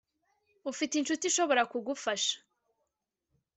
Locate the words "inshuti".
0.97-1.23